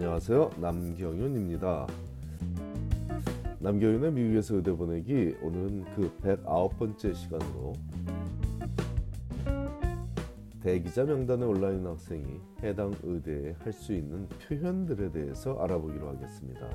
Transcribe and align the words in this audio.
안녕하세요. 0.00 0.52
남경윤입니다. 0.56 1.86
남경윤의 3.58 4.12
미국에서 4.12 4.56
의대 4.56 4.72
보내기 4.72 5.36
오늘은 5.42 5.84
그 5.94 6.10
109번째 6.22 7.14
시간으로 7.14 7.74
대기자 10.62 11.04
명단에 11.04 11.44
올라 11.44 11.70
있는 11.70 11.90
학생이 11.90 12.40
해당 12.62 12.94
의대에 13.02 13.54
할 13.58 13.74
수 13.74 13.92
있는 13.92 14.26
표현들에 14.48 15.12
대해서 15.12 15.58
알아보기로 15.58 16.08
하겠습니다. 16.08 16.66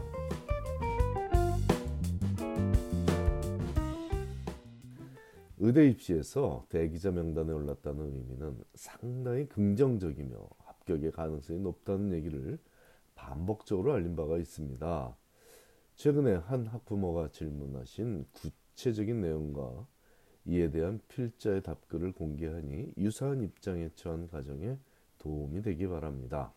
의대 5.57 5.88
입시에서 5.89 6.64
대기자 6.70 7.10
명단에 7.10 7.52
올랐다는 7.52 8.05
의미는 8.05 8.55
상당히 8.76 9.50
긍정적이며 9.50 10.48
합격의 10.60 11.12
가능성이 11.12 11.60
높다는 11.62 12.14
얘기를 12.14 12.60
반복적으로 13.25 13.93
알린 13.93 14.15
바가 14.15 14.38
있습니다. 14.38 15.17
최근에 15.95 16.35
한 16.35 16.67
학부모가 16.67 17.29
질문하신 17.31 18.25
구체적인 18.31 19.20
내용과 19.20 19.88
이에 20.45 20.70
대한 20.70 21.01
필자의 21.07 21.63
답글을 21.63 22.11
공개하니 22.11 22.93
유사한 22.98 23.41
입장에 23.41 23.89
처한 23.95 24.27
가정에 24.27 24.77
도움이 25.17 25.63
되기 25.63 25.88
바랍니다. 25.88 26.53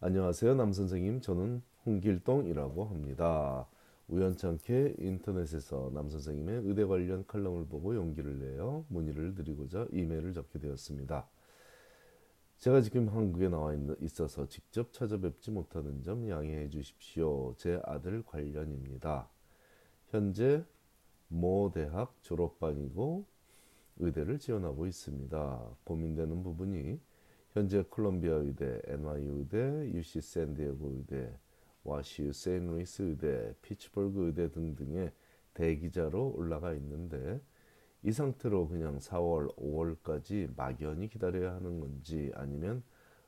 안녕하세요. 0.00 0.54
남선생님. 0.54 1.20
저는 1.20 1.60
홍길동이라고 1.84 2.86
합니다. 2.86 3.66
우연찮게 4.08 4.94
인터넷에서 4.98 5.90
남선생님의 5.92 6.62
의대 6.64 6.86
관련 6.86 7.26
칼럼을 7.26 7.66
보고 7.66 7.94
용기를 7.94 8.38
내어 8.38 8.82
문의를 8.88 9.34
드리고자 9.34 9.88
이메일을 9.92 10.32
접게 10.32 10.58
되었습니다. 10.58 11.28
제가 12.58 12.80
지금 12.80 13.08
한국에 13.08 13.48
나와 13.48 13.72
있어서 14.00 14.48
직접 14.48 14.92
찾아뵙지 14.92 15.52
못하는 15.52 16.02
점 16.02 16.28
양해해 16.28 16.68
주십시오. 16.68 17.54
제 17.56 17.80
아들 17.84 18.24
관련입니다. 18.24 19.28
현재 20.08 20.64
모 21.28 21.70
대학 21.72 22.16
졸업반이고 22.20 23.24
의대를 23.98 24.40
지원하고 24.40 24.88
있습니다. 24.88 25.70
고민되는 25.84 26.42
부분이 26.42 26.98
현재 27.52 27.84
콜롬비아 27.88 28.34
의대, 28.34 28.82
NYU 28.86 29.38
의대, 29.38 29.92
UC 29.94 30.20
샌디에고 30.20 30.94
의대, 30.96 31.32
와시유 31.84 32.32
세인루이스 32.32 33.02
의대, 33.02 33.54
피츠버그 33.62 34.26
의대 34.26 34.50
등등의 34.50 35.12
대기자로 35.54 36.34
올라가 36.36 36.74
있는데 36.74 37.40
이 38.02 38.12
상태로 38.12 38.68
그냥 38.68 38.98
4월, 38.98 39.54
5월까지 39.56 40.54
막연히 40.56 41.08
기다려야 41.08 41.54
하는 41.54 41.80
건지 41.80 42.30
아니면 42.34 42.82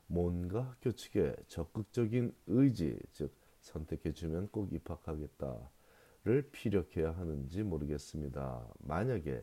뭔가 0.07 0.61
학교 0.63 0.91
측에 0.91 1.35
적극적인 1.47 2.33
의지, 2.47 2.97
즉 3.11 3.33
선택해 3.61 4.11
주면 4.13 4.49
꼭 4.49 4.73
입학하겠다를 4.73 6.49
피력해야 6.51 7.11
하는지 7.11 7.63
모르겠습니다. 7.63 8.67
만약에 8.79 9.41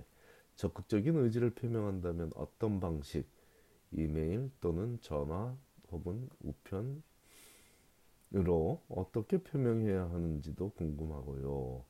적극적인 0.56 1.16
의지를 1.16 1.50
표명한다면 1.50 2.32
어떤 2.34 2.80
방식, 2.80 3.28
이메일 3.92 4.50
또는 4.60 4.98
전화 5.00 5.56
혹은 5.90 6.28
우편으로 8.30 8.82
어떻게 8.88 9.38
표명해야 9.38 10.10
하는지도 10.10 10.70
궁금하고요. 10.70 11.84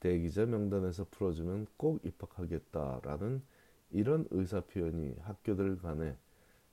대기자 0.00 0.46
명단에서 0.46 1.06
풀어주면 1.10 1.66
꼭 1.76 2.04
입학하겠다라는 2.04 3.42
이런 3.90 4.26
의사 4.30 4.60
표현이 4.60 5.16
학교들 5.20 5.78
간에 5.78 6.16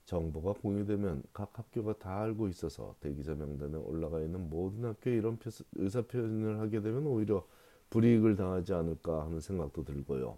정보가 0.06 0.54
공유되면 0.62 1.24
각 1.34 1.58
학교가 1.58 1.98
다 1.98 2.22
알고 2.22 2.48
있어서 2.50 2.96
대기자 3.00 3.34
명단에 3.34 3.76
올라가 3.78 4.22
있는 4.22 4.50
모든 4.50 4.86
학교에 4.86 5.16
이런 5.16 5.40
의사 5.76 6.02
표현을 6.04 6.60
하게 6.60 6.82
되면 6.82 7.08
오히려 7.08 7.46
불이익을 7.90 8.36
당하지 8.36 8.74
않을까 8.74 9.26
하는 9.26 9.40
생각도 9.40 9.84
들고요. 9.84 10.38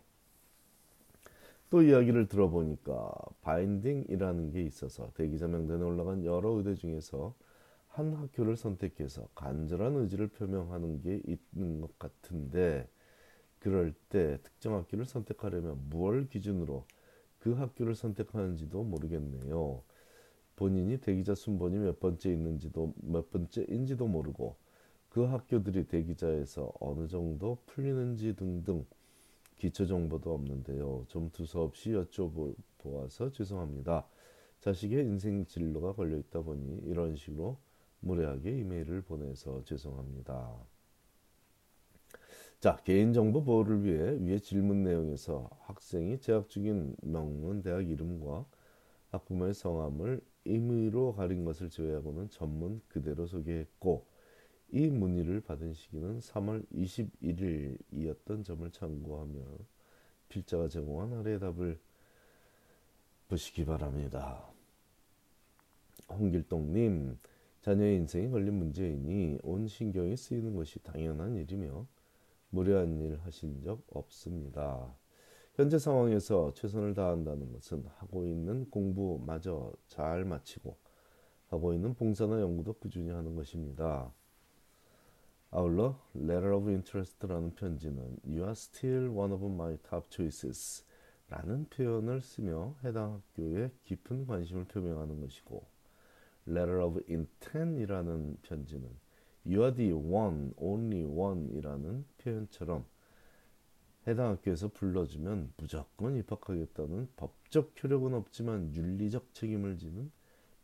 또 1.69 1.81
이야기를 1.81 2.27
들어보니까 2.27 3.11
바인딩이라는 3.41 4.51
게 4.51 4.63
있어서 4.63 5.11
대기자 5.15 5.47
명단에 5.47 5.83
올라간 5.83 6.23
여러 6.23 6.51
의대 6.51 6.75
중에서 6.75 7.33
한 7.97 8.13
학교를 8.13 8.57
선택해서 8.57 9.27
간절한 9.33 9.95
의지를 9.95 10.27
표명하는 10.27 11.01
게 11.01 11.19
있는 11.25 11.81
것 11.81 11.97
같은데 11.97 12.87
그럴 13.57 13.91
때 14.09 14.37
특정 14.43 14.75
학교를 14.75 15.05
선택하려면 15.05 15.81
무엇 15.89 16.29
기준으로 16.29 16.85
그 17.39 17.53
학교를 17.53 17.95
선택하는지도 17.95 18.83
모르겠네요. 18.83 19.81
본인이 20.55 20.99
대기자 20.99 21.33
순번이 21.33 21.79
몇 21.79 21.99
번째 21.99 22.31
있는지도 22.31 22.93
몇 22.97 23.31
번째인지도 23.31 24.07
모르고 24.07 24.55
그 25.09 25.23
학교들이 25.23 25.87
대기자에서 25.87 26.71
어느 26.79 27.07
정도 27.07 27.57
풀리는지 27.65 28.35
등등 28.35 28.85
기초 29.55 29.87
정보도 29.87 30.35
없는데요. 30.35 31.05
좀 31.07 31.31
두서없이 31.31 31.93
여쭤보아서 31.93 33.33
죄송합니다. 33.33 34.05
자식의 34.59 35.03
인생 35.03 35.47
진로가 35.47 35.93
걸려 35.93 36.15
있다 36.17 36.41
보니 36.41 36.83
이런 36.85 37.15
식으로 37.15 37.57
무례하게 37.99 38.59
이메일을 38.59 39.01
보내서 39.01 39.63
죄송합니다. 39.63 40.55
자, 42.59 42.77
개인정보 42.77 43.43
보호를 43.43 43.83
위해 43.83 44.17
위의 44.19 44.41
질문 44.41 44.83
내용에서 44.83 45.49
학생이 45.61 46.19
재학 46.19 46.49
중인 46.49 46.95
명문 47.03 47.61
대학 47.61 47.87
이름과 47.87 48.45
학부모의 49.11 49.53
성함을 49.53 50.21
임의로 50.45 51.13
가린 51.13 51.45
것을 51.45 51.69
제외하고는 51.69 52.29
전문 52.29 52.81
그대로 52.87 53.27
소개했고 53.27 54.05
이 54.69 54.87
문의를 54.87 55.41
받은 55.41 55.73
시기는 55.73 56.19
3월 56.19 56.65
21일이었던 56.73 58.43
점을 58.43 58.69
참고하며 58.69 59.39
필자가 60.29 60.67
제공한 60.67 61.13
아래의 61.13 61.39
답을 61.39 61.79
보시기 63.29 63.65
바랍니다. 63.65 64.43
홍길동님, 66.09 67.17
자녀의 67.67 67.97
인생에 67.97 68.29
걸린 68.29 68.53
문제이니 68.53 69.39
온 69.43 69.67
신경이 69.67 70.15
쓰이는 70.15 70.55
것이 70.55 70.79
당연한 70.83 71.35
일이며 71.35 71.85
무례한 72.49 73.01
일 73.01 73.19
하신 73.25 73.61
적 73.61 73.83
없습니다. 73.89 74.95
현재 75.55 75.77
상황에서 75.77 76.53
최선을 76.53 76.93
다한다는 76.93 77.51
것은 77.51 77.83
하고 77.97 78.25
있는 78.25 78.69
공부마저 78.69 79.73
잘 79.87 80.23
마치고 80.23 80.77
하고 81.49 81.73
있는 81.73 81.93
봉사나 81.93 82.39
연구도 82.39 82.71
꾸준히 82.71 83.09
하는 83.09 83.35
것입니다. 83.35 84.13
아울러 85.51 85.99
Letter 86.15 86.55
of 86.55 86.69
Interest라는 86.69 87.53
편지는 87.55 88.17
You 88.23 88.43
are 88.43 88.51
still 88.51 89.09
one 89.09 89.33
of 89.33 89.45
my 89.45 89.75
top 89.79 90.07
choices 90.09 90.85
라는 91.27 91.65
표현을 91.65 92.21
쓰며 92.21 92.75
해당 92.85 93.15
학교에 93.15 93.71
깊은 93.83 94.25
관심을 94.25 94.63
표명하는 94.63 95.19
것이고 95.19 95.76
letter 96.47 96.81
of 96.81 97.01
intent이라는 97.09 98.37
편지는 98.41 98.89
you 99.45 99.61
are 99.61 99.73
the 99.73 99.93
one, 99.93 100.53
only 100.57 101.03
one이라는 101.03 102.05
표현처럼 102.17 102.85
해당 104.07 104.31
학교에서 104.31 104.69
불러주면 104.69 105.53
무조건 105.57 106.15
입학하겠다는 106.15 107.09
법적 107.17 107.73
효력은 107.83 108.13
없지만 108.13 108.73
윤리적 108.73 109.33
책임을 109.33 109.77
지는 109.77 110.11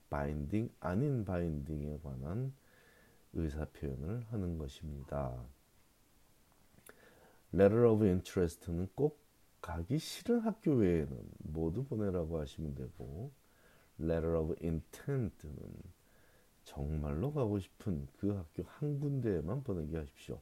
바인딩 0.09 0.69
아닌 0.79 1.25
바인딩에 1.25 1.99
관한 2.03 2.53
의사 3.33 3.65
표현을 3.65 4.25
하는 4.29 4.57
것입니다. 4.57 5.43
letter 7.53 7.85
of 7.87 8.05
interest는 8.05 8.89
꼭 8.95 9.19
가기 9.61 9.97
싫은 9.97 10.39
학교 10.39 10.73
외에는 10.73 11.17
모두 11.39 11.83
보내라고 11.83 12.39
하시면 12.39 12.75
되고 12.75 13.31
letter 14.03 14.37
of 14.37 14.55
intent는 14.61 15.53
정말로 16.63 17.33
가고 17.33 17.59
싶은 17.59 18.07
그 18.17 18.29
학교 18.29 18.63
한 18.63 18.99
군데에만 18.99 19.63
보내게 19.63 19.97
하십시오. 19.97 20.39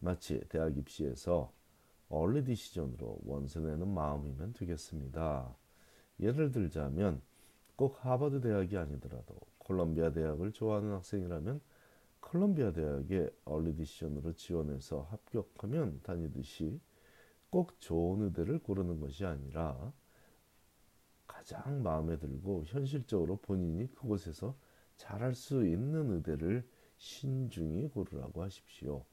마치 0.00 0.40
대학 0.48 0.76
입시에서 0.76 1.52
early 2.10 2.44
decision으로 2.44 3.18
원서 3.24 3.60
내는 3.60 3.88
마음이면 3.88 4.54
되겠습니다. 4.54 5.54
예를 6.20 6.50
들자면 6.50 7.20
꼭 7.76 8.04
하버드 8.04 8.40
대학이 8.40 8.76
아니더라도 8.76 9.36
콜롬비아 9.58 10.10
대학을 10.10 10.52
좋아하는 10.52 10.92
학생이라면 10.92 11.60
콜롬비아 12.20 12.72
대학에 12.72 13.30
early 13.46 13.76
decision으로 13.76 14.32
지원해서 14.32 15.02
합격하면 15.10 16.00
다니듯이 16.02 16.80
꼭 17.50 17.80
좋은 17.80 18.22
의대를 18.22 18.58
고르는 18.60 19.00
것이 19.00 19.24
아니라 19.24 19.92
가장 21.28 21.82
마음에 21.84 22.18
들고 22.18 22.64
현실적으로 22.66 23.36
본인이 23.36 23.86
그곳에서 23.94 24.56
잘할 24.96 25.34
수 25.34 25.64
있는 25.64 26.10
의대를 26.10 26.66
신중히 26.96 27.88
고르라고 27.88 28.42
하십시오. 28.42 29.04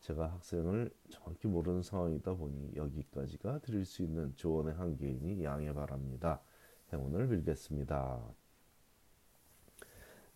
제가 0.00 0.32
학생을 0.32 0.90
정확히 1.10 1.46
모르는 1.46 1.82
상황이다 1.82 2.34
보니 2.34 2.74
여기까지가 2.74 3.60
드릴 3.60 3.84
수 3.84 4.02
있는 4.02 4.34
조언의 4.36 4.74
한계이니 4.74 5.44
양해 5.44 5.72
바랍니다. 5.72 6.40
행운을 6.92 7.28
빌겠습니다. 7.28 8.20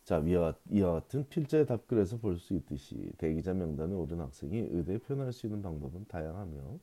자 0.04 0.16
위와, 0.18 0.54
이와 0.68 0.92
같은 0.94 1.28
필자의 1.28 1.66
답글에서 1.66 2.18
볼 2.18 2.38
수 2.38 2.54
있듯이 2.54 3.12
대기자 3.18 3.54
명단에 3.54 3.94
오른 3.94 4.20
학생이 4.20 4.58
의대에 4.70 4.98
표현할 4.98 5.32
수 5.32 5.46
있는 5.46 5.62
방법은 5.62 6.06
다양하며 6.08 6.78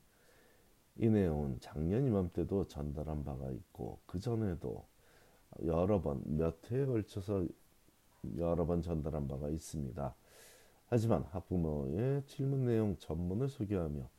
이 0.97 1.07
내용은 1.07 1.59
작년 1.59 2.05
이맘때도 2.05 2.67
전달한 2.67 3.23
바가 3.23 3.51
있고 3.51 3.99
그 4.05 4.19
전에도 4.19 4.85
여러 5.65 6.01
번 6.01 6.21
몇 6.25 6.71
회에 6.71 6.85
걸쳐서 6.85 7.45
여러 8.37 8.65
번 8.65 8.81
전달한 8.81 9.27
바가 9.27 9.49
있습니다. 9.49 10.15
하지만 10.87 11.23
학부모의 11.31 12.23
질문 12.25 12.65
내용 12.65 12.97
전문을 12.97 13.47
소개하며 13.47 14.09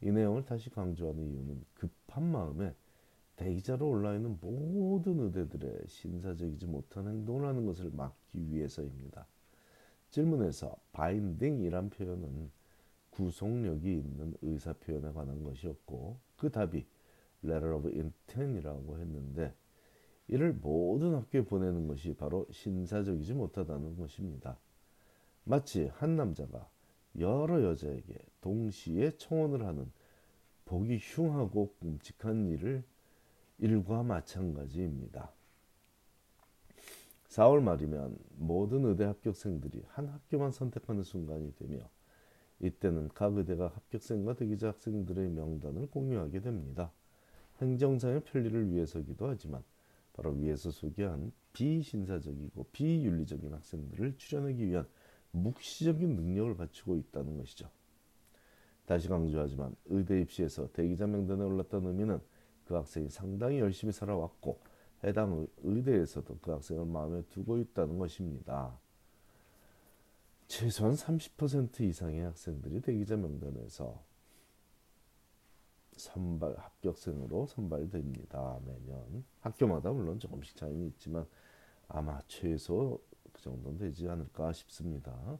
이 0.00 0.10
내용을 0.10 0.44
다시 0.44 0.70
강조하는 0.70 1.26
이유는 1.26 1.64
급한 1.74 2.24
마음에 2.24 2.74
대기자로 3.36 3.88
올라있는 3.88 4.38
모든 4.40 5.20
의대들의 5.20 5.84
신사적이지 5.86 6.66
못한 6.66 7.06
행동을 7.06 7.46
하는 7.46 7.66
것을 7.66 7.90
막기 7.90 8.50
위해서입니다. 8.52 9.26
질문에서 10.10 10.76
바인딩이란 10.92 11.90
표현은 11.90 12.50
구속력이 13.18 13.98
있는 13.98 14.32
의사 14.42 14.72
표현에 14.72 15.10
관한 15.12 15.42
것이었고 15.42 16.20
그 16.36 16.50
답이 16.50 16.86
letter 17.44 17.74
of 17.74 17.88
intent이라고 17.88 18.98
했는데 18.98 19.52
이를 20.28 20.52
모든 20.52 21.16
학교에 21.16 21.44
보내는 21.44 21.88
것이 21.88 22.14
바로 22.14 22.46
신사적이지 22.52 23.34
못하다는 23.34 23.96
것입니다. 23.96 24.56
마치 25.42 25.86
한 25.94 26.14
남자가 26.14 26.70
여러 27.18 27.60
여자에게 27.64 28.14
동시에 28.40 29.16
청혼을 29.16 29.66
하는 29.66 29.90
보기 30.64 30.98
흉하고 30.98 31.74
끔찍한 31.80 32.46
일을 32.46 32.84
일과 33.58 34.04
마찬가지입니다. 34.04 35.32
4월 37.30 37.62
말이면 37.62 38.16
모든 38.36 38.84
의대 38.84 39.04
합격생들이 39.04 39.82
한 39.88 40.06
학교만 40.06 40.52
선택하는 40.52 41.02
순간이 41.02 41.54
되며 41.56 41.80
이때는 42.60 43.08
각 43.14 43.36
의대가 43.36 43.68
합격생과 43.68 44.34
대기자 44.34 44.68
학생들의 44.68 45.30
명단을 45.30 45.88
공유하게 45.88 46.40
됩니다. 46.40 46.92
행정상의 47.60 48.22
편리를 48.24 48.70
위해서기도 48.70 49.28
하지만 49.28 49.62
바로 50.12 50.32
위에서 50.32 50.70
소개한 50.70 51.32
비신사적이고 51.52 52.66
비윤리적인 52.72 53.52
학생들을 53.52 54.16
출연하기 54.16 54.66
위한 54.66 54.86
묵시적인 55.30 56.16
능력을 56.16 56.56
갖추고 56.56 56.96
있다는 56.96 57.38
것이죠. 57.38 57.68
다시 58.86 59.08
강조하지만 59.08 59.76
의대 59.86 60.20
입시에서 60.20 60.72
대기자 60.72 61.06
명단에 61.06 61.44
올랐다는 61.44 61.88
의미는 61.88 62.20
그 62.64 62.74
학생이 62.74 63.10
상당히 63.10 63.60
열심히 63.60 63.92
살아왔고 63.92 64.60
해당 65.04 65.46
의대에서도 65.62 66.38
그 66.40 66.50
학생을 66.50 66.86
마음에 66.86 67.22
두고 67.30 67.58
있다는 67.58 67.98
것입니다. 67.98 68.76
최소한 70.48 70.94
30% 70.94 71.80
이상의 71.82 72.22
학생들이 72.24 72.80
대기자 72.80 73.16
명단에서 73.16 74.02
선발 75.98 76.56
합격생으로 76.56 77.46
선발됩니다. 77.46 78.58
매년 78.64 79.24
학교마다 79.40 79.92
물론 79.92 80.18
조금씩 80.18 80.56
차이는 80.56 80.86
있지만 80.88 81.26
아마 81.86 82.18
최소 82.28 82.98
그 83.32 83.42
정도는 83.42 83.78
되지 83.78 84.08
않을까 84.08 84.52
싶습니다. 84.52 85.38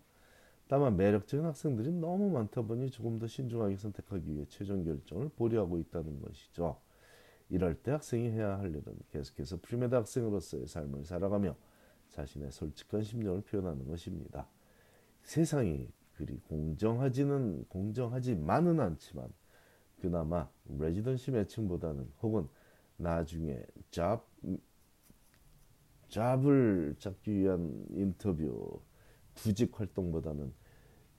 다만 0.69 0.97
매력적인 0.99 1.47
학생들이 1.47 1.91
너무 1.93 2.29
많다 2.29 2.61
보니 2.61 2.91
조금 2.91 3.19
더 3.19 3.27
신중하게 3.27 3.77
선택하기 3.77 4.35
위해 4.35 4.45
최종 4.51 4.85
결정을 4.85 5.31
보류하고 5.31 5.79
있다는 5.79 6.21
것이죠. 6.21 6.79
이럴 7.49 7.75
때 7.75 7.93
학생이 7.93 8.29
해야 8.31 8.59
할 8.59 8.69
일은 8.69 8.85
계속해서 9.11 9.61
premed 9.63 9.95
학생으로서의 9.95 10.67
삶을 10.67 11.07
살아가며 11.07 11.57
자신의 12.11 12.53
솔직한 12.53 13.03
심정을 13.03 13.41
표현하는 13.41 13.89
것입니다. 13.89 14.47
세상이 15.29 15.87
그리 16.17 16.39
공정하지는 16.49 17.67
공정하지만은 17.69 18.81
않지만 18.81 19.29
그나마 20.01 20.49
residency 20.65 21.33
matching보다는 21.33 22.11
혹은 22.23 22.49
나중에 22.97 23.63
잡 23.91 24.27
잡을 26.09 26.97
잡기 26.99 27.35
위한 27.35 27.85
인터뷰 27.91 28.81
구직 29.35 29.79
활동보다는 29.79 30.51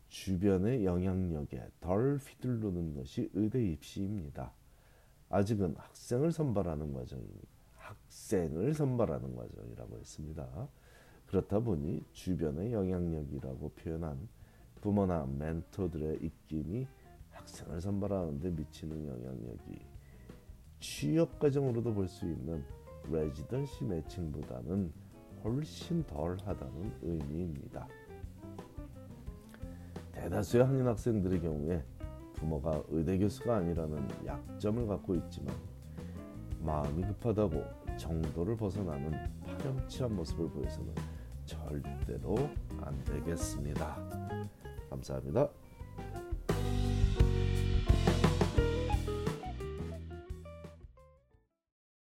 주변의 0.07 0.85
영향력에 0.85 1.69
덜 1.79 2.17
휘둘르는 2.17 2.95
것이 2.95 3.29
의대 3.35 3.63
입시입니다. 3.63 4.51
아직은 5.29 5.75
학생을 5.77 6.31
선발하는 6.31 6.93
과정입니다. 6.93 7.47
학생을 7.75 8.73
선발하는 8.73 9.35
과정이라고 9.35 9.99
했습니다. 9.99 10.67
그렇다 11.29 11.59
보니 11.59 12.03
주변의 12.11 12.73
영향력이라고 12.73 13.69
표현한 13.69 14.27
부모나 14.81 15.27
멘토들의 15.27 16.17
입김이 16.23 16.87
학생을 17.29 17.79
선발하는데 17.81 18.49
미치는 18.49 19.05
영향력이 19.07 19.79
취업 20.79 21.37
과정으로도 21.37 21.93
볼 21.93 22.07
수 22.07 22.25
있는 22.25 22.63
레지던시 23.11 23.83
매칭보다는 23.83 24.91
훨씬 25.43 26.03
덜하다는 26.05 26.93
의미입니다. 27.03 27.87
대다수의 30.11 30.65
한인 30.65 30.87
학생들의 30.87 31.41
경우에 31.41 31.83
부모가 32.33 32.81
의대 32.89 33.17
교수가 33.19 33.57
아니라는 33.57 34.07
약점을 34.25 34.87
갖고 34.87 35.13
있지만 35.15 35.55
마음이 36.61 37.03
급하다고 37.03 37.63
정도를 37.97 38.57
벗어나는 38.57 39.11
파렴치한 39.45 40.15
모습을 40.15 40.49
보여서는 40.49 41.18
절대로 41.49 42.35
안 42.81 43.03
되겠습니다. 43.05 43.97
감사합니다. 44.89 45.49